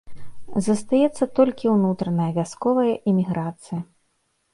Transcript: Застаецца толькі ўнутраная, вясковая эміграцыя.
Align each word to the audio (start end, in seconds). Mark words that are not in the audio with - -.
Застаецца 0.67 1.23
толькі 1.39 1.71
ўнутраная, 1.75 2.29
вясковая 2.39 2.93
эміграцыя. 3.13 3.79